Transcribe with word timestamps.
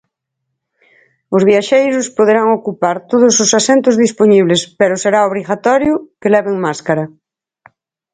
Os 1.35 1.43
viaxeiros 1.49 2.05
poderán 2.17 2.47
ocupar 2.57 2.97
todos 3.11 3.33
os 3.43 3.49
asentos 3.59 3.95
dispoñibles 4.03 4.61
pero 4.79 5.01
será 5.03 5.19
obrigatorio 5.29 5.93
que 6.19 6.31
leven 6.35 6.55
máscara. 6.65 7.05